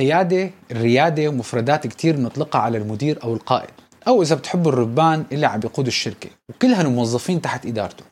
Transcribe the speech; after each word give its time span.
قيادة 0.00 0.50
الريادة 0.70 1.28
ومفردات 1.28 1.86
كتير 1.86 2.16
بنطلقها 2.16 2.60
على 2.60 2.78
المدير 2.78 3.18
أو 3.24 3.34
القائد. 3.34 3.70
أو 4.08 4.22
إذا 4.22 4.34
بتحبوا 4.34 4.72
الربان 4.72 5.24
اللي 5.32 5.46
عم 5.46 5.60
بيقود 5.60 5.86
الشركة. 5.86 6.30
وكلها 6.48 6.82
الموظفين 6.82 7.42
تحت 7.42 7.66
إدارته. 7.66 8.04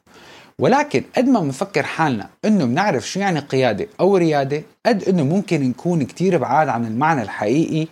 ولكن 0.59 1.05
قد 1.17 1.25
ما 1.25 1.41
بنفكر 1.41 1.83
حالنا 1.83 2.29
إنه 2.45 2.65
بنعرف 2.65 3.09
شو 3.09 3.21
يعني 3.21 3.41
قيادة 3.41 3.87
أو 4.01 4.17
ريادة 4.17 4.63
قد 4.87 5.03
إنه 5.03 5.25
ممكن 5.25 5.63
نكون 5.63 6.03
كتير 6.03 6.39
بعاد 6.39 6.69
عن 6.69 6.85
المعنى 6.87 7.23
الحقيقي 7.23 7.87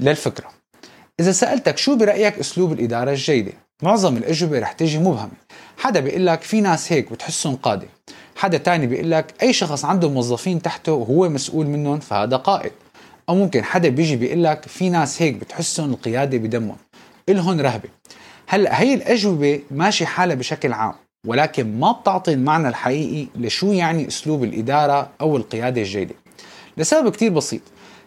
للفكرة. 0.00 0.48
إذا 1.20 1.32
سألتك 1.32 1.78
شو 1.78 1.96
برأيك 1.96 2.38
أسلوب 2.38 2.72
الإدارة 2.72 3.10
الجيدة؟ 3.10 3.52
معظم 3.82 4.16
الأجوبة 4.16 4.58
رح 4.58 4.72
تيجي 4.72 4.98
مبهمة. 4.98 5.30
حدا 5.78 6.00
بيقول 6.00 6.26
لك 6.26 6.42
في 6.42 6.60
ناس 6.60 6.92
هيك 6.92 7.12
بتحسهم 7.12 7.56
قادة. 7.56 7.86
حدا 8.36 8.58
تاني 8.58 8.86
بيقول 8.86 9.10
لك 9.10 9.34
أي 9.42 9.52
شخص 9.52 9.84
عنده 9.84 10.08
موظفين 10.08 10.62
تحته 10.62 10.92
وهو 10.92 11.28
مسؤول 11.28 11.66
منهم 11.66 12.00
فهذا 12.00 12.36
قائد. 12.36 12.72
أو 13.28 13.34
ممكن 13.34 13.64
حدا 13.64 13.88
بيجي 13.88 14.16
بيقول 14.16 14.44
لك 14.44 14.68
في 14.68 14.90
ناس 14.90 15.22
هيك 15.22 15.34
بتحسهم 15.34 15.90
القيادة 15.90 16.38
بدمهم. 16.38 16.76
الهن 17.28 17.60
رهبة. 17.60 17.88
هلأ 18.48 18.80
هي 18.80 18.94
الأجوبة 18.94 19.60
ماشي 19.70 20.06
حالها 20.06 20.36
بشكل 20.36 20.72
عام 20.72 20.94
ولكن 21.26 21.80
ما 21.80 21.92
بتعطي 21.92 22.32
المعنى 22.32 22.68
الحقيقي 22.68 23.28
لشو 23.36 23.72
يعني 23.72 24.08
أسلوب 24.08 24.44
الإدارة 24.44 25.10
أو 25.20 25.36
القيادة 25.36 25.80
الجيدة. 25.80 26.14
لسبب 26.76 27.08
كتير 27.08 27.32
بسيط. 27.32 27.60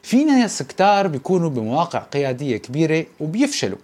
في 0.04 0.24
ناس 0.24 0.64
كتار 0.64 1.08
بيكونوا 1.08 1.50
بمواقع 1.50 2.00
قيادية 2.00 2.58
كبيرة 2.58 3.06
وبيفشلوا 3.20 3.78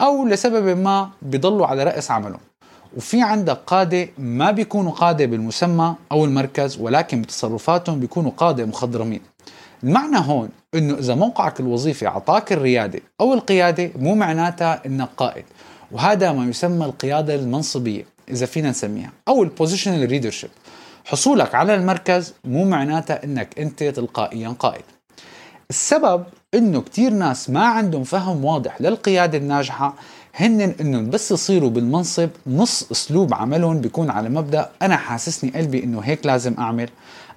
أو 0.00 0.26
لسبب 0.26 0.78
ما 0.78 1.10
بيضلوا 1.22 1.66
على 1.66 1.84
رأس 1.84 2.10
عملهم. 2.10 2.40
وفي 2.96 3.22
عندك 3.22 3.58
قادة 3.66 4.08
ما 4.18 4.50
بيكونوا 4.50 4.92
قادة 4.92 5.26
بالمسمى 5.26 5.94
أو 6.12 6.24
المركز 6.24 6.78
ولكن 6.80 7.22
بتصرفاتهم 7.22 8.00
بيكونوا 8.00 8.30
قادة 8.30 8.64
مخضرمين. 8.64 9.20
المعنى 9.84 10.18
هون 10.18 10.48
إنه 10.74 10.94
إذا 10.94 11.14
موقعك 11.14 11.60
الوظيفي 11.60 12.06
أعطاك 12.06 12.52
الريادة 12.52 13.00
أو 13.20 13.34
القيادة 13.34 13.90
مو 13.96 14.14
معناتها 14.14 14.86
إنك 14.86 15.08
قائد. 15.16 15.44
وهذا 15.92 16.32
ما 16.32 16.50
يسمى 16.50 16.84
القيادة 16.84 17.34
المنصبية 17.34 18.04
إذا 18.30 18.46
فينا 18.46 18.70
نسميها 18.70 19.12
أو 19.28 19.42
ال 19.42 19.48
positional 19.48 20.08
leadership 20.08 20.50
حصولك 21.04 21.54
على 21.54 21.74
المركز 21.74 22.34
مو 22.44 22.64
معناتها 22.64 23.24
إنك 23.24 23.58
أنت 23.58 23.82
تلقائيا 23.82 24.48
قائد. 24.48 24.84
السبب 25.70 26.24
إنه 26.54 26.80
كتير 26.80 27.12
ناس 27.12 27.50
ما 27.50 27.66
عندهم 27.66 28.04
فهم 28.04 28.44
واضح 28.44 28.80
للقيادة 28.80 29.38
الناجحة 29.38 29.94
هن 30.34 30.74
إنهم 30.80 31.10
بس 31.10 31.30
يصيروا 31.30 31.70
بالمنصب 31.70 32.28
نص 32.46 32.90
أسلوب 32.90 33.34
عملهم 33.34 33.80
بيكون 33.80 34.10
على 34.10 34.28
مبدأ 34.28 34.70
أنا 34.82 34.96
حاسسني 34.96 35.50
قلبي 35.50 35.84
إنه 35.84 36.00
هيك 36.00 36.26
لازم 36.26 36.54
أعمل 36.58 36.88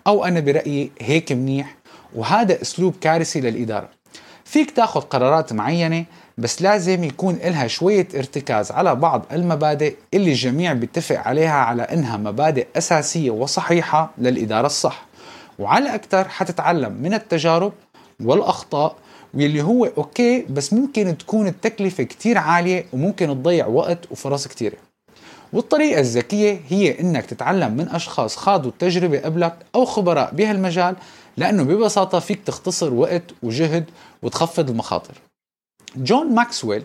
أو 0.07 0.25
أنا 0.25 0.39
برأيي 0.39 0.91
هيك 1.01 1.31
منيح 1.31 1.75
وهذا 2.15 2.61
أسلوب 2.61 2.95
كارثي 3.01 3.41
للإدارة. 3.41 3.89
فيك 4.45 4.71
تاخذ 4.71 5.01
قرارات 5.01 5.53
معينة 5.53 6.05
بس 6.37 6.61
لازم 6.61 7.03
يكون 7.03 7.35
لها 7.35 7.67
شوية 7.67 8.07
ارتكاز 8.15 8.71
على 8.71 8.95
بعض 8.95 9.25
المبادئ 9.31 9.95
اللي 10.13 10.31
الجميع 10.31 10.73
بيتفق 10.73 11.19
عليها 11.19 11.51
على 11.51 11.83
إنها 11.83 12.17
مبادئ 12.17 12.67
أساسية 12.77 13.31
وصحيحة 13.31 14.11
للإدارة 14.17 14.65
الصح. 14.65 15.05
وعلى 15.59 15.95
أكثر 15.95 16.29
حتتعلم 16.29 16.93
من 16.93 17.13
التجارب 17.13 17.73
والأخطاء 18.19 18.95
واللي 19.33 19.63
هو 19.63 19.85
أوكي 19.85 20.45
بس 20.49 20.73
ممكن 20.73 21.17
تكون 21.17 21.47
التكلفة 21.47 22.03
كتير 22.03 22.37
عالية 22.37 22.85
وممكن 22.93 23.27
تضيع 23.27 23.67
وقت 23.67 24.11
وفرص 24.11 24.47
كتيرة. 24.47 24.77
والطريقة 25.53 25.99
الذكية 25.99 26.59
هي 26.69 26.99
إنك 26.99 27.25
تتعلم 27.25 27.71
من 27.77 27.89
أشخاص 27.89 28.35
خاضوا 28.35 28.71
التجربة 28.71 29.19
قبلك 29.19 29.55
أو 29.75 29.85
خبراء 29.85 30.35
بهالمجال 30.35 30.95
لأنه 31.37 31.63
ببساطة 31.63 32.19
فيك 32.19 32.43
تختصر 32.45 32.93
وقت 32.93 33.23
وجهد 33.43 33.85
وتخفض 34.21 34.69
المخاطر. 34.69 35.13
جون 35.95 36.35
ماكسويل 36.35 36.83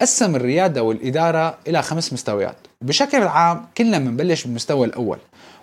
قسم 0.00 0.36
الريادة 0.36 0.82
والإدارة 0.82 1.58
إلى 1.66 1.82
خمس 1.82 2.12
مستويات. 2.12 2.56
وبشكل 2.82 3.22
عام 3.22 3.66
كلنا 3.76 3.98
بنبلش 3.98 4.44
بالمستوى 4.44 4.86
الأول 4.86 5.18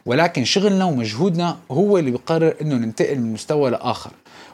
ولكن 0.06 0.44
شغلنا 0.44 0.86
ومجهودنا 0.86 1.58
هو 1.72 1.98
اللي 1.98 2.12
بيقرر 2.12 2.56
إنه 2.62 2.76
ننتقل 2.76 3.20
من 3.20 3.34
مستوى 3.34 3.70
لآخر. 3.70 4.12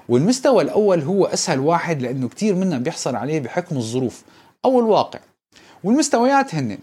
والمستوى 0.10 0.64
الأول 0.64 1.02
هو 1.02 1.26
أسهل 1.26 1.60
واحد 1.60 2.02
لأنه 2.02 2.28
كثير 2.30 2.56
منا 2.56 2.78
بيحصل 2.78 3.16
عليه 3.16 3.40
بحكم 3.40 3.78
الظروف 3.78 4.24
أو 4.66 4.80
الواقع. 4.80 5.20
والمستويات 5.84 6.56
هن 6.56 6.78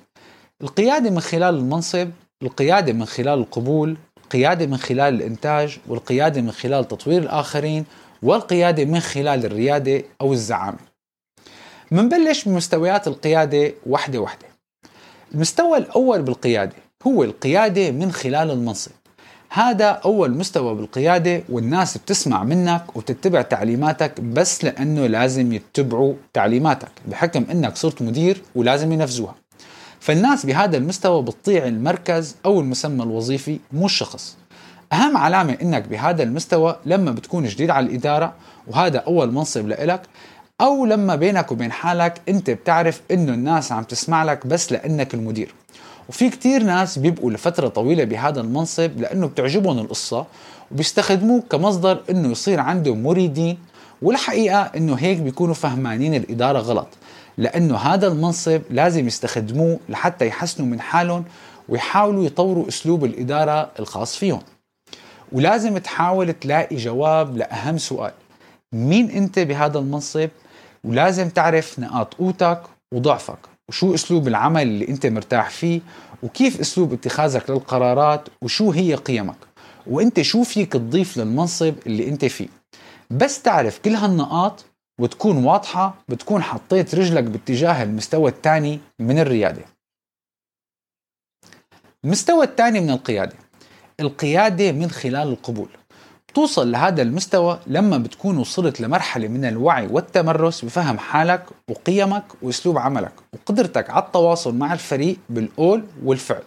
القيادة 0.63 1.11
من 1.11 1.21
خلال 1.21 1.55
المنصب 1.55 2.11
القيادة 2.43 2.93
من 2.93 3.05
خلال 3.05 3.39
القبول 3.39 3.97
القيادة 4.33 4.67
من 4.67 4.77
خلال 4.77 5.15
الإنتاج 5.15 5.79
والقيادة 5.89 6.41
من 6.41 6.51
خلال 6.51 6.89
تطوير 6.89 7.23
الآخرين 7.23 7.85
والقيادة 8.23 8.85
من 8.85 9.01
خلال 9.01 9.47
الريادة 9.47 10.03
أو 10.21 10.33
الزعامة. 10.33 10.79
منبلش 11.91 12.45
بمستويات 12.45 13.09
القيادة 13.09 13.73
وحدة 13.87 14.19
وحدة. 14.19 14.47
المستوى 15.35 15.79
الأول 15.79 16.23
بالقيادة 16.23 16.73
هو 17.07 17.25
القيادة 17.25 17.91
من 17.91 18.13
خلال 18.13 18.51
المنصب. 18.51 18.91
هذا 19.51 19.87
أول 19.87 20.31
مستوى 20.31 20.75
بالقيادة 20.75 21.43
والناس 21.49 21.99
بتسمع 21.99 22.45
منك 22.45 22.97
وتتبع 22.97 23.43
تعليماتك 23.43 24.21
بس 24.21 24.65
لأنه 24.65 25.07
لازم 25.07 25.53
يتبعوا 25.53 26.15
تعليماتك 26.33 26.93
بحكم 27.07 27.45
أنك 27.51 27.77
صرت 27.77 28.03
مدير 28.03 28.43
ولازم 28.55 28.93
ينفذوها. 28.93 29.42
فالناس 30.03 30.47
بهذا 30.47 30.77
المستوى 30.77 31.23
بتطيع 31.23 31.67
المركز 31.67 32.37
أو 32.47 32.61
المسمى 32.61 33.03
الوظيفي 33.03 33.59
مو 33.73 33.87
الشخص. 33.87 34.37
أهم 34.93 35.17
علامة 35.17 35.59
أنك 35.63 35.89
بهذا 35.89 36.23
المستوى 36.23 36.77
لما 36.87 37.11
بتكون 37.11 37.45
جديد 37.47 37.71
على 37.71 37.87
الإدارة 37.87 38.33
وهذا 38.67 38.99
أول 38.99 39.33
منصب 39.33 39.69
لإلك 39.69 40.03
أو 40.61 40.87
لما 40.87 41.17
بينك 41.17 41.53
وبين 41.53 41.73
حالك 41.73 42.21
أنت 42.29 42.51
بتعرف 42.51 43.01
إنه 43.11 43.35
الناس 43.35 43.73
عم 43.73 43.83
تسمع 43.83 44.25
لك 44.25 44.47
بس 44.47 44.73
لإنك 44.73 45.15
المدير. 45.15 45.55
وفي 46.09 46.31
كتير 46.31 46.63
ناس 46.63 46.99
بيبقوا 46.99 47.31
لفترة 47.31 47.69
طويلة 47.69 48.05
بهذا 48.05 48.41
المنصب 48.41 49.01
لأنه 49.01 49.27
بتعجبهم 49.27 49.79
القصة 49.79 50.27
وبيستخدموه 50.71 51.43
كمصدر 51.51 52.03
أنه 52.11 52.31
يصير 52.31 52.61
عندهم 52.61 53.03
مريدين 53.03 53.59
والحقيقة 54.03 54.61
أنه 54.61 54.95
هيك 54.95 55.19
بيكونوا 55.19 55.55
فهمانين 55.55 56.15
الإدارة 56.15 56.59
غلط 56.59 56.89
لأنه 57.39 57.77
هذا 57.77 58.07
المنصب 58.07 58.63
لازم 58.71 59.07
يستخدموه 59.07 59.79
لحتى 59.89 60.27
يحسنوا 60.27 60.69
من 60.69 60.81
حالهم 60.81 61.25
ويحاولوا 61.69 62.25
يطوروا 62.25 62.69
أسلوب 62.69 63.05
الإدارة 63.05 63.71
الخاص 63.79 64.17
فيهم. 64.17 64.41
ولازم 65.33 65.79
تحاول 65.79 66.33
تلاقي 66.33 66.77
جواب 66.77 67.37
لأهم 67.37 67.79
سؤال 67.79 68.13
مين 68.73 69.11
أنت 69.11 69.39
بهذا 69.39 69.79
المنصب؟ 69.79 70.29
ولازم 70.85 71.29
تعرف 71.29 71.79
نقاط 71.79 72.15
قوتك 72.15 72.63
وضعفك 72.95 73.39
وشو 73.69 73.95
أسلوب 73.95 74.29
العمل 74.29 74.63
اللي 74.63 74.89
أنت 74.89 75.07
مرتاح 75.07 75.51
فيه 75.51 75.81
وكيف 76.23 76.61
أسلوب 76.61 76.93
اتخاذك 76.93 77.51
للقرارات 77.51 78.29
وشو 78.43 78.71
هي 78.71 78.95
قيمك؟ 78.95 79.37
وأنت 79.87 80.21
شو 80.21 80.43
فيك 80.43 80.73
تضيف 80.73 81.17
للمنصب 81.17 81.75
اللي 81.87 82.09
أنت 82.09 82.25
فيه؟ 82.25 82.62
بس 83.13 83.43
تعرف 83.43 83.79
كل 83.79 83.95
هالنقاط 83.95 84.65
وتكون 85.01 85.45
واضحة 85.45 85.95
بتكون 86.09 86.43
حطيت 86.43 86.95
رجلك 86.95 87.25
باتجاه 87.25 87.83
المستوى 87.83 88.31
الثاني 88.31 88.81
من 88.99 89.19
الريادة. 89.19 89.63
المستوى 92.05 92.45
الثاني 92.45 92.81
من 92.81 92.91
القيادة. 92.91 93.37
القيادة 94.01 94.73
من 94.73 94.91
خلال 94.91 95.29
القبول. 95.29 95.69
توصل 96.35 96.73
لهذا 96.73 97.03
المستوى 97.03 97.61
لما 97.67 97.99
بتكون 97.99 98.39
وصلت 98.39 98.81
لمرحلة 98.81 99.29
من 99.29 99.45
الوعي 99.45 99.87
والتمرس 99.87 100.65
بفهم 100.65 100.99
حالك 100.99 101.47
وقيمك 101.69 102.25
وأسلوب 102.43 102.79
عملك 102.79 103.13
وقدرتك 103.33 103.91
على 103.91 104.05
التواصل 104.05 104.55
مع 104.55 104.73
الفريق 104.73 105.17
بالقول 105.31 105.85
والفعل. 106.05 106.43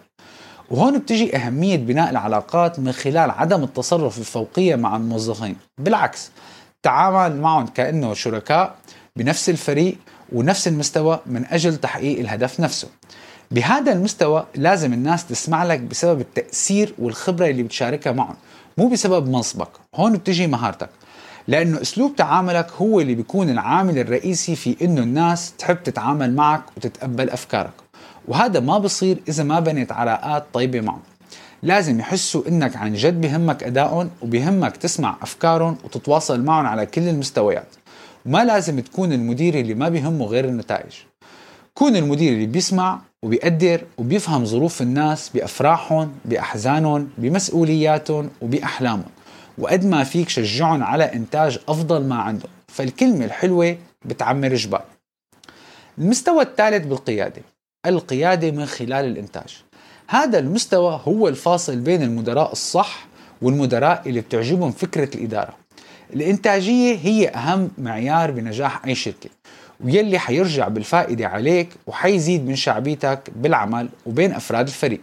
وهون 0.70 0.98
بتجي 0.98 1.36
أهمية 1.36 1.76
بناء 1.76 2.10
العلاقات 2.10 2.78
من 2.78 2.92
خلال 2.92 3.30
عدم 3.30 3.62
التصرف 3.62 4.18
الفوقية 4.18 4.76
مع 4.76 4.96
الموظفين. 4.96 5.56
بالعكس 5.78 6.30
تعامل 6.82 7.40
معهم 7.40 7.66
كأنه 7.66 8.14
شركاء 8.14 8.74
بنفس 9.16 9.50
الفريق 9.50 9.98
ونفس 10.32 10.68
المستوى 10.68 11.20
من 11.26 11.44
أجل 11.46 11.76
تحقيق 11.76 12.18
الهدف 12.18 12.60
نفسه. 12.60 12.88
بهذا 13.50 13.92
المستوى 13.92 14.46
لازم 14.54 14.92
الناس 14.92 15.26
تسمع 15.26 15.64
لك 15.64 15.80
بسبب 15.80 16.20
التأثير 16.20 16.94
والخبرة 16.98 17.46
اللي 17.46 17.62
بتشاركها 17.62 18.12
معهم 18.12 18.36
مو 18.78 18.88
بسبب 18.88 19.28
منصبك. 19.28 19.68
هون 19.94 20.12
بتجي 20.12 20.46
مهارتك. 20.46 20.90
لأنه 21.48 21.82
أسلوب 21.82 22.16
تعاملك 22.16 22.72
هو 22.72 23.00
اللي 23.00 23.14
بيكون 23.14 23.50
العامل 23.50 23.98
الرئيسي 23.98 24.56
في 24.56 24.76
إنه 24.82 25.02
الناس 25.02 25.52
تحب 25.58 25.82
تتعامل 25.82 26.34
معك 26.34 26.62
وتتقبل 26.76 27.30
أفكارك. 27.30 27.72
وهذا 28.28 28.60
ما 28.60 28.78
بصير 28.78 29.18
إذا 29.28 29.44
ما 29.44 29.60
بنيت 29.60 29.92
علاقات 29.92 30.46
طيبة 30.52 30.80
معهم. 30.80 31.02
لازم 31.62 32.00
يحسوا 32.00 32.48
إنك 32.48 32.76
عن 32.76 32.94
جد 32.94 33.20
بهمك 33.20 33.64
أدائهم 33.64 34.10
وبهمك 34.22 34.76
تسمع 34.76 35.16
أفكارهم 35.22 35.76
وتتواصل 35.84 36.40
معهم 36.42 36.66
على 36.66 36.86
كل 36.86 37.08
المستويات. 37.08 37.66
وما 38.26 38.44
لازم 38.44 38.80
تكون 38.80 39.12
المدير 39.12 39.60
اللي 39.60 39.74
ما 39.74 39.88
بيهمه 39.88 40.26
غير 40.26 40.44
النتائج. 40.44 40.92
كون 41.74 41.96
المدير 41.96 42.32
اللي 42.32 42.46
بيسمع 42.46 43.00
وبيقدر 43.22 43.84
وبيفهم 43.98 44.44
ظروف 44.44 44.82
الناس 44.82 45.28
بأفراحهم 45.28 46.12
بأحزانهم 46.24 47.08
بمسؤولياتهم 47.18 48.30
وبأحلامهم. 48.42 49.10
وقد 49.58 49.84
ما 49.84 50.04
فيك 50.04 50.28
شجعهم 50.28 50.82
على 50.82 51.04
إنتاج 51.04 51.58
أفضل 51.68 52.04
ما 52.04 52.16
عندهم. 52.16 52.50
فالكلمة 52.68 53.24
الحلوة 53.24 53.76
بتعمر 54.04 54.54
جبال. 54.54 54.80
المستوى 55.98 56.42
الثالث 56.42 56.86
بالقيادة. 56.86 57.42
القيادة 57.88 58.50
من 58.50 58.66
خلال 58.66 59.04
الإنتاج. 59.04 59.62
هذا 60.08 60.38
المستوى 60.38 61.00
هو 61.04 61.28
الفاصل 61.28 61.76
بين 61.76 62.02
المدراء 62.02 62.52
الصح 62.52 63.06
والمدراء 63.42 64.02
اللي 64.06 64.20
بتعجبهم 64.20 64.72
فكرة 64.72 65.16
الإدارة. 65.16 65.56
الإنتاجية 66.14 66.98
هي 67.02 67.28
أهم 67.28 67.70
معيار 67.78 68.30
بنجاح 68.30 68.84
أي 68.86 68.94
شركة 68.94 69.30
ويلي 69.84 70.18
حيرجع 70.18 70.68
بالفائدة 70.68 71.26
عليك 71.26 71.68
وحيزيد 71.86 72.46
من 72.46 72.56
شعبيتك 72.56 73.30
بالعمل 73.36 73.88
وبين 74.06 74.32
أفراد 74.32 74.66
الفريق. 74.66 75.00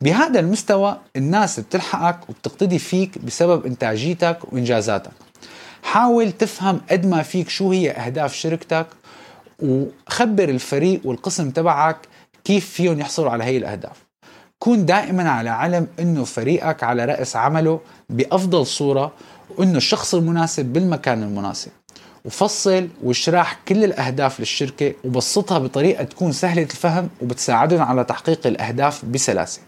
بهذا 0.00 0.40
المستوى 0.40 0.98
الناس 1.16 1.60
بتلحقك 1.60 2.30
وبتقتدي 2.30 2.78
فيك 2.78 3.18
بسبب 3.18 3.66
إنتاجيتك 3.66 4.38
وإنجازاتك. 4.52 5.10
حاول 5.82 6.32
تفهم 6.32 6.80
قد 6.90 7.06
ما 7.06 7.22
فيك 7.22 7.48
شو 7.48 7.72
هي 7.72 7.90
أهداف 7.90 8.34
شركتك 8.34 8.86
وخبر 9.62 10.48
الفريق 10.48 11.00
والقسم 11.04 11.50
تبعك 11.50 11.96
كيف 12.48 12.70
فيهم 12.70 13.00
يحصلوا 13.00 13.30
على 13.30 13.44
هي 13.44 13.56
الأهداف. 13.56 13.96
كون 14.58 14.86
دائما 14.86 15.30
على 15.30 15.50
علم 15.50 15.86
إنه 16.00 16.24
فريقك 16.24 16.82
على 16.82 17.04
رأس 17.04 17.36
عمله 17.36 17.80
بأفضل 18.10 18.66
صورة 18.66 19.12
وإنه 19.56 19.76
الشخص 19.76 20.14
المناسب 20.14 20.64
بالمكان 20.64 21.22
المناسب. 21.22 21.70
وفصل 22.24 22.88
واشراح 23.02 23.60
كل 23.68 23.84
الأهداف 23.84 24.40
للشركة 24.40 24.94
وبسطها 25.04 25.58
بطريقة 25.58 26.04
تكون 26.04 26.32
سهلة 26.32 26.62
الفهم 26.62 27.08
وبتساعدهم 27.22 27.82
على 27.82 28.04
تحقيق 28.04 28.46
الأهداف 28.46 29.04
بسلاسة. 29.04 29.60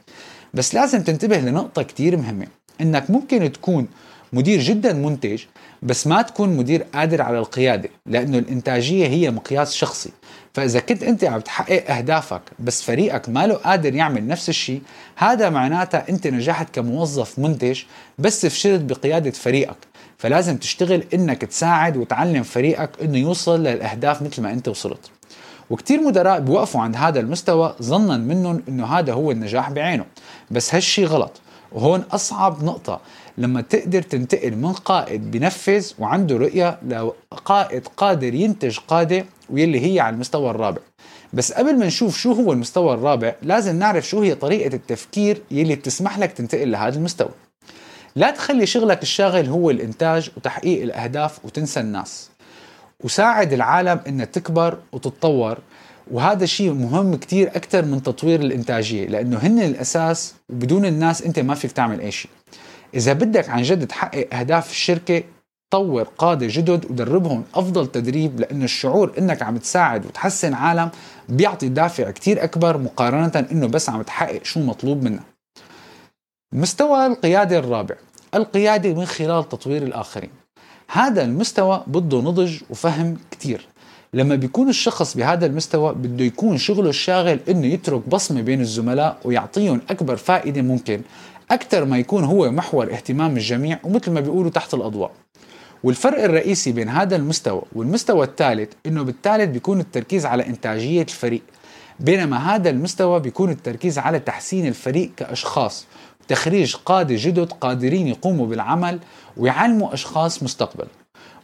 بس 0.54 0.74
لازم 0.74 1.02
تنتبه 1.02 1.38
لنقطة 1.38 1.82
كتير 1.82 2.16
مهمة 2.16 2.46
إنك 2.80 3.10
ممكن 3.10 3.52
تكون 3.52 3.88
مدير 4.32 4.60
جدا 4.60 4.92
منتج 4.92 5.42
بس 5.82 6.06
ما 6.06 6.22
تكون 6.22 6.56
مدير 6.56 6.82
قادر 6.82 7.22
على 7.22 7.38
القيادة 7.38 7.88
لأنه 8.06 8.38
الإنتاجية 8.38 9.06
هي 9.06 9.30
مقياس 9.30 9.74
شخصي. 9.74 10.10
فإذا 10.54 10.80
كنت 10.80 11.02
أنت 11.02 11.24
عم 11.24 11.40
تحقق 11.40 11.90
أهدافك 11.90 12.42
بس 12.58 12.82
فريقك 12.82 13.28
ما 13.28 13.46
له 13.46 13.54
قادر 13.54 13.94
يعمل 13.94 14.26
نفس 14.26 14.48
الشيء 14.48 14.82
هذا 15.16 15.50
معناته 15.50 15.98
أنت 15.98 16.26
نجحت 16.26 16.74
كموظف 16.74 17.38
منتج 17.38 17.82
بس 18.18 18.46
فشلت 18.46 18.82
بقيادة 18.82 19.30
فريقك. 19.30 19.76
فلازم 20.18 20.56
تشتغل 20.56 21.04
إنك 21.14 21.40
تساعد 21.42 21.96
وتعلم 21.96 22.42
فريقك 22.42 22.90
إنه 23.02 23.18
يوصل 23.18 23.62
للأهداف 23.62 24.22
مثل 24.22 24.42
ما 24.42 24.52
أنت 24.52 24.68
وصلت. 24.68 25.10
وكتير 25.70 26.00
مدراء 26.00 26.40
بيوقفوا 26.40 26.80
عند 26.80 26.96
هذا 26.96 27.20
المستوى 27.20 27.74
ظنا 27.82 28.16
منهم 28.16 28.62
إنه 28.68 28.86
هذا 28.86 29.12
هو 29.12 29.30
النجاح 29.30 29.70
بعينه. 29.70 30.04
بس 30.50 30.74
هالشي 30.74 31.04
غلط. 31.04 31.40
وهون 31.72 32.04
أصعب 32.12 32.64
نقطة. 32.64 33.00
لما 33.40 33.60
تقدر 33.60 34.02
تنتقل 34.02 34.56
من 34.56 34.72
قائد 34.72 35.30
بنفذ 35.30 35.92
وعنده 35.98 36.36
رؤية 36.36 36.78
لقائد 37.32 37.86
قادر 37.96 38.34
ينتج 38.34 38.78
قادة 38.88 39.24
ويلي 39.50 39.94
هي 39.94 40.00
على 40.00 40.14
المستوى 40.14 40.50
الرابع. 40.50 40.80
بس 41.32 41.52
قبل 41.52 41.78
ما 41.78 41.86
نشوف 41.86 42.18
شو 42.18 42.32
هو 42.32 42.52
المستوى 42.52 42.94
الرابع 42.94 43.34
لازم 43.42 43.78
نعرف 43.78 44.08
شو 44.08 44.22
هي 44.22 44.34
طريقة 44.34 44.74
التفكير 44.74 45.42
يلي 45.50 45.74
بتسمح 45.74 46.18
لك 46.18 46.32
تنتقل 46.32 46.70
لهذا 46.70 46.98
المستوى. 46.98 47.30
لا 48.16 48.30
تخلي 48.30 48.66
شغلك 48.66 49.02
الشاغل 49.02 49.46
هو 49.46 49.70
الإنتاج 49.70 50.30
وتحقيق 50.36 50.82
الأهداف 50.82 51.44
وتنسى 51.44 51.80
الناس. 51.80 52.30
وساعد 53.04 53.52
العالم 53.52 54.00
إنها 54.08 54.24
تكبر 54.24 54.78
وتتطور 54.92 55.58
وهذا 56.10 56.46
شيء 56.46 56.72
مهم 56.72 57.14
كتير 57.14 57.48
أكثر 57.48 57.84
من 57.84 58.02
تطوير 58.02 58.40
الإنتاجية 58.40 59.06
لأنه 59.06 59.38
هن 59.38 59.60
الأساس 59.62 60.34
وبدون 60.50 60.84
الناس 60.84 61.22
أنت 61.22 61.38
ما 61.38 61.54
فيك 61.54 61.72
تعمل 61.72 62.00
أي 62.00 62.10
شيء 62.10 62.30
إذا 62.94 63.12
بدك 63.12 63.48
عن 63.48 63.62
جد 63.62 63.86
تحقق 63.86 64.34
أهداف 64.34 64.70
الشركة 64.70 65.22
طور 65.70 66.02
قادة 66.02 66.46
جدد 66.50 66.90
ودربهم 66.90 67.44
أفضل 67.54 67.86
تدريب 67.86 68.40
لأنه 68.40 68.64
الشعور 68.64 69.12
إنك 69.18 69.42
عم 69.42 69.56
تساعد 69.56 70.06
وتحسن 70.06 70.54
عالم 70.54 70.90
بيعطي 71.28 71.68
دافع 71.68 72.10
كتير 72.10 72.44
أكبر 72.44 72.78
مقارنة 72.78 73.46
إنه 73.52 73.66
بس 73.66 73.90
عم 73.90 74.02
تحقق 74.02 74.44
شو 74.44 74.60
مطلوب 74.60 75.02
منك. 75.02 75.22
مستوى 76.54 77.06
القيادة 77.06 77.58
الرابع. 77.58 77.94
القيادة 78.34 78.94
من 78.94 79.06
خلال 79.06 79.48
تطوير 79.48 79.82
الآخرين. 79.82 80.30
هذا 80.90 81.22
المستوى 81.22 81.84
بده 81.86 82.18
نضج 82.18 82.60
وفهم 82.70 83.18
كتير. 83.30 83.68
لما 84.14 84.34
بيكون 84.34 84.68
الشخص 84.68 85.16
بهذا 85.16 85.46
المستوى 85.46 85.94
بده 85.94 86.24
يكون 86.24 86.58
شغله 86.58 86.88
الشاغل 86.90 87.40
إنه 87.48 87.66
يترك 87.66 88.08
بصمة 88.08 88.40
بين 88.40 88.60
الزملاء 88.60 89.18
ويعطيهم 89.24 89.80
أكبر 89.90 90.16
فائدة 90.16 90.62
ممكن 90.62 91.00
أكثر 91.50 91.84
ما 91.84 91.98
يكون 91.98 92.24
هو 92.24 92.50
محور 92.50 92.92
اهتمام 92.92 93.36
الجميع 93.36 93.78
ومثل 93.84 94.10
ما 94.10 94.20
بيقولوا 94.20 94.50
تحت 94.50 94.74
الأضواء. 94.74 95.10
والفرق 95.84 96.24
الرئيسي 96.24 96.72
بين 96.72 96.88
هذا 96.88 97.16
المستوى 97.16 97.62
والمستوى 97.72 98.26
الثالث 98.26 98.72
إنه 98.86 99.02
بالثالث 99.02 99.50
بيكون 99.50 99.80
التركيز 99.80 100.26
على 100.26 100.46
إنتاجية 100.46 101.02
الفريق 101.02 101.42
بينما 102.00 102.54
هذا 102.54 102.70
المستوى 102.70 103.20
بيكون 103.20 103.50
التركيز 103.50 103.98
على 103.98 104.18
تحسين 104.18 104.66
الفريق 104.66 105.10
كأشخاص. 105.16 105.86
تخريج 106.28 106.76
قادة 106.76 107.14
جدد 107.18 107.52
قادرين 107.52 108.06
يقوموا 108.06 108.46
بالعمل 108.46 108.98
ويعلموا 109.36 109.94
أشخاص 109.94 110.42
مستقبل. 110.42 110.86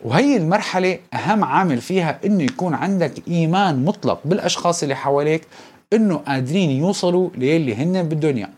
وهي 0.04 0.37
المرحلة 0.37 0.98
أهم 1.14 1.44
عامل 1.44 1.81
فيها 1.81 2.19
إنه 2.25 2.44
يكون 2.44 2.75
عندك 2.75 3.12
إيمان 3.28 3.84
مطلق 3.84 4.20
بالأشخاص 4.25 4.82
اللي 4.82 4.94
حواليك 4.94 5.43
إنه 5.93 6.16
قادرين 6.16 6.70
يوصلوا 6.70 7.31
للي 7.34 7.75
هن 7.75 8.02
بالدنيا. 8.02 8.50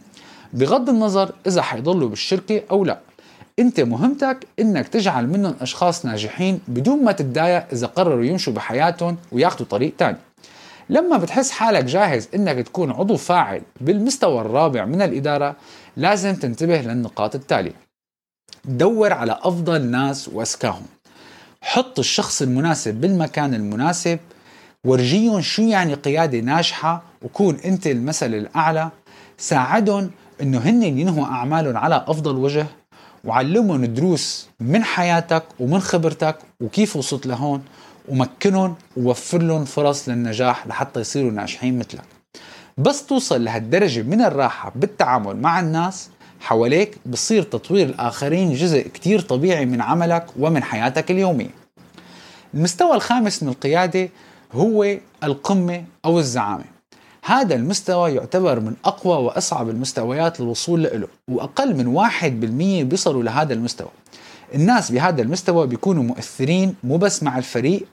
بغض 0.52 0.88
النظر 0.88 1.32
إذا 1.46 1.62
حيضلوا 1.62 2.08
بالشركة 2.08 2.62
أو 2.70 2.84
لا 2.84 2.98
أنت 3.58 3.80
مهمتك 3.80 4.46
إنك 4.60 4.88
تجعل 4.88 5.26
منهم 5.26 5.54
أشخاص 5.60 6.06
ناجحين 6.06 6.60
بدون 6.68 7.04
ما 7.04 7.12
تتضايق 7.12 7.66
إذا 7.72 7.86
قرروا 7.86 8.24
يمشوا 8.24 8.52
بحياتهم 8.52 9.16
وياخذوا 9.32 9.66
طريق 9.70 9.92
تاني. 9.98 10.16
لما 10.90 11.16
بتحس 11.16 11.50
حالك 11.50 11.84
جاهز 11.84 12.28
إنك 12.34 12.66
تكون 12.66 12.90
عضو 12.90 13.16
فاعل 13.16 13.62
بالمستوى 13.80 14.40
الرابع 14.40 14.84
من 14.84 15.02
الإدارة 15.02 15.56
لازم 15.96 16.34
تنتبه 16.34 16.80
للنقاط 16.80 17.34
التالية. 17.34 17.74
دور 18.64 19.12
على 19.12 19.38
أفضل 19.42 19.82
ناس 19.82 20.28
واذكاهم 20.28 20.82
حط 21.62 21.98
الشخص 21.98 22.42
المناسب 22.42 22.94
بالمكان 22.94 23.54
المناسب 23.54 24.18
ورجيهم 24.84 25.40
شو 25.40 25.62
يعني 25.62 25.94
قيادة 25.94 26.38
ناجحة 26.38 27.02
وكون 27.22 27.56
أنت 27.64 27.86
المثل 27.86 28.34
الأعلى. 28.34 28.90
ساعدهم 29.38 30.10
إنه 30.42 30.58
هن 30.58 30.82
ينهوا 30.82 31.24
أعمالهم 31.24 31.76
على 31.76 32.04
أفضل 32.08 32.36
وجه 32.36 32.66
وعلمهم 33.24 33.84
دروس 33.84 34.48
من 34.60 34.84
حياتك 34.84 35.44
ومن 35.60 35.80
خبرتك 35.80 36.38
وكيف 36.60 36.96
وصلت 36.96 37.26
لهون 37.26 37.62
ومكنهم 38.08 38.74
ووفر 38.96 39.42
لهم 39.42 39.64
فرص 39.64 40.08
للنجاح 40.08 40.66
لحتى 40.66 41.00
يصيروا 41.00 41.30
ناجحين 41.30 41.78
مثلك. 41.78 42.04
بس 42.78 43.06
توصل 43.06 43.44
لهالدرجة 43.44 44.02
من 44.02 44.20
الراحة 44.20 44.72
بالتعامل 44.76 45.36
مع 45.36 45.60
الناس 45.60 46.10
حواليك 46.40 46.98
بصير 47.06 47.42
تطوير 47.42 47.86
الآخرين 47.86 48.54
جزء 48.54 48.88
كتير 48.88 49.20
طبيعي 49.20 49.66
من 49.66 49.80
عملك 49.80 50.26
ومن 50.38 50.62
حياتك 50.62 51.10
اليومية. 51.10 51.50
المستوى 52.54 52.94
الخامس 52.94 53.42
من 53.42 53.48
القيادة 53.48 54.08
هو 54.52 54.96
القمة 55.24 55.84
أو 56.04 56.18
الزعامة. 56.18 56.64
هذا 57.24 57.54
المستوى 57.54 58.14
يعتبر 58.14 58.60
من 58.60 58.74
أقوى 58.84 59.24
وأصعب 59.24 59.68
المستويات 59.68 60.40
للوصول 60.40 60.82
له 60.82 61.08
وأقل 61.30 61.76
من 61.76 61.86
واحد 61.86 62.40
بالمية 62.40 62.84
بيصلوا 62.84 63.22
لهذا 63.22 63.54
المستوى. 63.54 63.90
الناس 64.54 64.92
بهذا 64.92 65.22
المستوى 65.22 65.66
بيكونوا 65.66 66.02
مؤثرين 66.02 66.74
مو 66.84 66.96
بس 66.96 67.22
مع 67.22 67.38
الفريق 67.38 67.86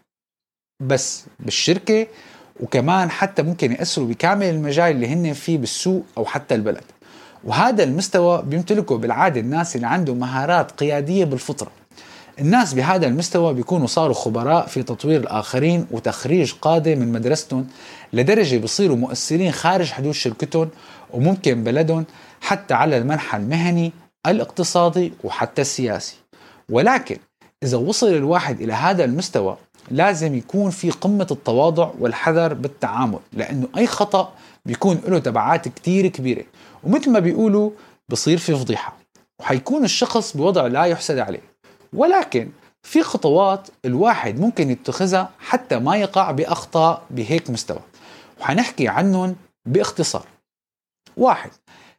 بس 0.80 1.26
بالشركة 1.40 2.08
وكمان 2.60 3.10
حتى 3.10 3.44
ممكن 3.44 3.72
يأثروا 3.72 4.08
بكامل 4.08 4.46
المجال 4.46 4.92
اللي 4.92 5.08
هن 5.08 5.34
فيه 5.34 5.58
بالسوق 5.58 6.04
أو 6.18 6.26
حتى 6.26 6.56
البلد. 6.56 6.84
وهذا 7.46 7.84
المستوى 7.84 8.42
بيمتلكه 8.42 8.98
بالعادة 8.98 9.40
الناس 9.40 9.76
اللي 9.76 9.88
عندهم 9.88 10.20
مهارات 10.20 10.72
قيادية 10.72 11.26
بالفطرة. 11.26 11.72
الناس 12.40 12.74
بهذا 12.74 13.08
المستوى 13.08 13.54
بيكونوا 13.54 13.88
صاروا 13.88 14.14
خبراء 14.14 14.68
في 14.68 14.84
تطوير 14.84 15.22
الآخرين 15.22 15.88
وتخريج 15.92 16.54
قادة 16.62 16.96
من 16.96 17.12
مدرستهم 17.12 17.68
لدرجة 18.14 18.58
بيصيروا 18.58 18.98
مؤثرين 18.98 19.52
خارج 19.52 19.92
حدود 19.92 20.12
شركتهم 20.12 20.70
وممكن 21.14 21.64
بلدهم 21.64 22.06
حتى 22.42 22.74
على 22.74 22.98
المنحى 22.98 23.38
المهني 23.38 23.92
الاقتصادي 24.28 25.14
وحتى 25.24 25.62
السياسي. 25.62 26.16
ولكن 26.70 27.18
إذا 27.64 27.78
وصل 27.78 28.08
الواحد 28.08 28.62
إلى 28.62 28.74
هذا 28.74 29.04
المستوى 29.04 29.58
لازم 29.92 30.36
يكون 30.36 30.72
في 30.72 30.92
قمة 30.92 31.28
التواضع 31.32 31.90
والحذر 32.00 32.54
بالتعامل 32.54 33.20
لأنه 33.34 33.68
أي 33.78 33.88
خطأ 33.88 34.34
بيكون 34.66 35.02
له 35.08 35.20
تبعات 35.20 35.68
كتير 35.68 36.08
كبيرة. 36.08 36.44
ومثل 36.86 37.12
ما 37.12 37.20
بيقولوا 37.20 37.72
بصير 38.10 38.38
في 38.38 38.56
فضيحة 38.56 38.98
وحيكون 39.40 39.84
الشخص 39.84 40.38
بوضع 40.38 40.68
لا 40.68 40.84
يحسد 40.84 41.18
عليه. 41.18 41.42
ولكن 41.94 42.50
في 42.84 43.04
خطوات 43.04 43.68
الواحد 43.86 44.40
ممكن 44.40 44.70
يتخذها 44.70 45.30
حتى 45.40 45.80
ما 45.80 45.96
يقع 45.98 46.32
بأخطاء 46.32 47.04
بهيك 47.10 47.50
مستوى. 47.50 47.80
وحنحكي 48.42 48.88
عنهم 48.88 49.36
باختصار. 49.66 50.26
واحد 51.18 51.52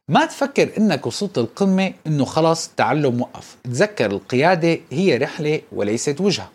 ما 0.09 0.25
تفكر 0.25 0.77
إنك 0.77 1.07
وصلت 1.07 1.37
القمة 1.37 1.93
إنه 2.07 2.25
خلص 2.25 2.67
التعلم 2.67 3.21
وقف 3.21 3.55
تذكر 3.63 4.11
القيادة 4.11 4.79
هي 4.91 5.17
رحلة 5.17 5.61
وليست 5.71 6.21
وجهة. 6.21 6.49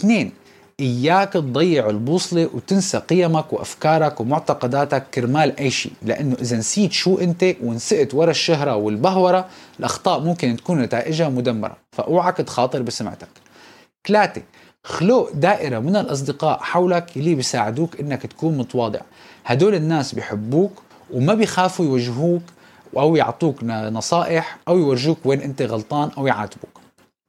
اثنين 0.00 0.32
إياك 0.80 1.32
تضيع 1.32 1.90
البوصلة 1.90 2.50
وتنسى 2.54 2.98
قيمك 2.98 3.52
وأفكارك 3.52 4.20
ومعتقداتك 4.20 5.04
كرمال 5.14 5.58
أي 5.58 5.70
شيء. 5.70 5.92
لأنه 6.02 6.36
إذا 6.40 6.56
نسيت 6.56 6.92
شو 6.92 7.18
أنت 7.18 7.44
ونسقت 7.62 8.14
ورا 8.14 8.30
الشهرة 8.30 8.76
والبهورة 8.76 9.48
الأخطاء 9.80 10.20
ممكن 10.20 10.56
تكون 10.56 10.82
نتائجها 10.82 11.28
مدمرة. 11.28 11.76
فأوعك 11.92 12.36
تخاطر 12.36 12.82
بسمعتك. 12.82 13.28
ثلاثة 14.08 14.42
خلق 14.84 15.30
دائرة 15.34 15.78
من 15.78 15.96
الأصدقاء 15.96 16.58
حولك 16.58 17.16
اللي 17.16 17.34
بيساعدوك 17.34 18.00
إنك 18.00 18.22
تكون 18.22 18.58
متواضع. 18.58 19.00
هدول 19.44 19.74
الناس 19.74 20.14
بيحبوك 20.14 20.82
وما 21.12 21.34
بيخافوا 21.34 21.84
يوجهوك 21.84 22.42
أو 22.96 23.16
يعطوك 23.16 23.64
نصائح 23.64 24.58
أو 24.68 24.78
يورجوك 24.78 25.18
وين 25.24 25.40
أنت 25.40 25.62
غلطان 25.62 26.10
أو 26.18 26.26
يعاتبوك. 26.26 26.70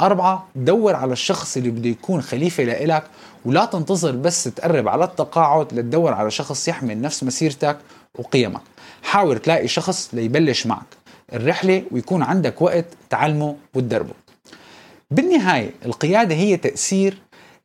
أربعة 0.02 0.48
دور 0.56 0.96
على 0.96 1.14
الشخص 1.14 1.58
اللي 1.58 1.70
بده 1.70 1.90
يكون 1.90 2.22
خليفة 2.22 2.64
لإلك 2.64 3.04
ولا 3.46 3.66
تنتظر 3.66 4.12
بس 4.12 4.44
تقرب 4.44 4.88
على 4.88 5.04
التقاعد 5.04 5.74
لتدور 5.74 6.14
على 6.14 6.32
شخص 6.32 6.68
يحمل 6.68 7.02
نفس 7.02 7.24
مسيرتك 7.24 7.78
وقيمك. 8.20 8.62
حاول 9.04 9.40
تلاقي 9.40 9.68
شخص 9.68 10.10
ليبلش 10.14 10.66
معك. 10.68 10.98
الرحلة 11.34 11.84
ويكون 11.92 12.24
عندك 12.24 12.62
وقت 12.62 12.86
تعلمه 13.10 13.56
وتدربه. 13.74 14.14
بالنهاية 15.12 15.72
القيادة 15.86 16.36
هي 16.36 16.58
تأثير. 16.58 17.18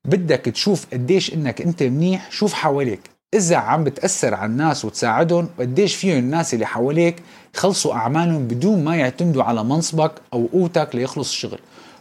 بدك 0.04 0.40
تشوف 0.40 0.86
قديش 0.92 1.34
إنك 1.34 1.60
أنت 1.62 1.82
منيح. 1.82 2.30
شوف 2.30 2.52
حواليك. 2.52 3.00
إذا 3.34 3.56
عم 3.56 3.84
بتأثر 3.84 4.34
على 4.34 4.50
الناس 4.50 4.84
وتساعدهم 4.84 5.48
وقديش 5.58 5.94
فيهم 5.94 6.18
الناس 6.18 6.54
اللي 6.54 6.66
حواليك 6.66 7.22
يخلصوا 7.54 7.94
أعمالهم 7.94 8.48
بدون 8.48 8.84
ما 8.84 8.96
يعتمدوا 8.96 9.42
على 9.42 9.64
منصبك 9.64 10.12
أو 10.32 10.48
قوتك 10.52 10.88
ليخلص 10.94 11.28
الشغل. 11.28 11.58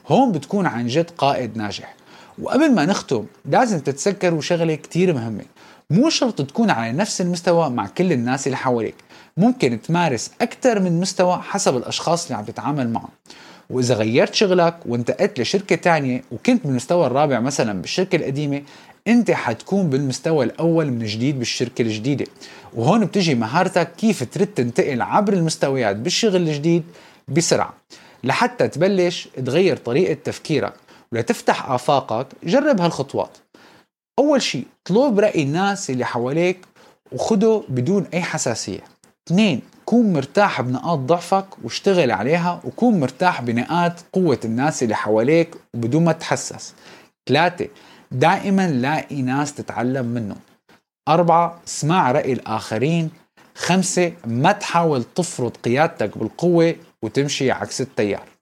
هون 0.07 0.31
بتكون 0.31 0.65
عن 0.65 0.87
جد 0.87 1.09
قائد 1.17 1.57
ناجح. 1.57 1.95
وقبل 2.41 2.71
ما 2.71 2.85
نختم 2.85 3.25
لازم 3.45 3.79
تتذكروا 3.79 4.41
شغلة 4.41 4.75
كتير 4.75 5.13
مهمة. 5.13 5.43
مو 5.89 6.09
شرط 6.09 6.41
تكون 6.41 6.69
على 6.69 6.91
نفس 6.91 7.21
المستوى 7.21 7.69
مع 7.69 7.87
كل 7.87 8.11
الناس 8.11 8.47
اللي 8.47 8.57
حواليك. 8.57 8.95
ممكن 9.37 9.81
تمارس 9.81 10.31
أكثر 10.41 10.79
من 10.79 10.99
مستوى 10.99 11.37
حسب 11.37 11.77
الأشخاص 11.77 12.25
اللي 12.25 12.37
عم 12.37 12.45
تتعامل 12.45 12.89
معهم. 12.89 13.09
وإذا 13.69 13.95
غيرت 13.95 14.33
شغلك 14.33 14.75
وانتقلت 14.85 15.39
لشركة 15.39 15.75
تانية 15.75 16.23
وكنت 16.31 16.67
بالمستوى 16.67 17.07
الرابع 17.07 17.39
مثلا 17.39 17.81
بالشركة 17.81 18.15
القديمة 18.15 18.61
أنت 19.07 19.31
حتكون 19.31 19.89
بالمستوى 19.89 20.45
الأول 20.45 20.91
من 20.91 21.05
جديد 21.05 21.39
بالشركة 21.39 21.81
الجديدة. 21.81 22.25
وهون 22.73 23.05
بتجي 23.05 23.35
مهارتك 23.35 23.95
كيف 23.95 24.23
ترد 24.23 24.47
تنتقل 24.47 25.01
عبر 25.01 25.33
المستويات 25.33 25.95
بالشغل 25.95 26.35
الجديد 26.35 26.83
بسرعة. 27.27 27.73
لحتى 28.23 28.67
تبلش 28.67 29.27
تغير 29.45 29.77
طريقة 29.77 30.17
تفكيرك. 30.23 30.73
ولتفتح 31.13 31.71
آفاقك 31.71 32.27
جرب 32.43 32.81
هالخطوات. 32.81 33.37
أول 34.19 34.41
شيء 34.41 34.65
اطلب 34.85 35.19
رأي 35.19 35.43
الناس 35.43 35.89
اللي 35.89 36.05
حواليك 36.05 36.65
وخده 37.11 37.63
بدون 37.69 38.07
أي 38.13 38.21
حساسية. 38.21 38.83
اثنين 39.27 39.61
كون 39.85 40.13
مرتاح 40.13 40.61
بنقاط 40.61 40.99
ضعفك 40.99 41.45
واشتغل 41.63 42.11
عليها 42.11 42.61
وكون 42.63 42.99
مرتاح 42.99 43.41
بنقاط 43.41 43.93
قوة 44.13 44.39
الناس 44.45 44.83
اللي 44.83 44.95
حواليك 44.95 45.55
وبدون 45.73 46.03
ما 46.03 46.11
تحسس 46.11 46.73
ثلاثة 47.29 47.67
دائما 48.11 48.67
لاقي 48.67 49.21
ناس 49.21 49.53
تتعلم 49.53 50.05
منهم. 50.05 50.39
أربعة 51.07 51.61
اسمع 51.67 52.11
رأي 52.11 52.33
الآخرين. 52.33 53.09
خمسة 53.55 54.13
ما 54.25 54.51
تحاول 54.51 55.03
تفرض 55.03 55.57
قيادتك 55.57 56.17
بالقوة 56.17 56.75
وتمشي 57.03 57.51
عكس 57.51 57.81
التيار. 57.81 58.32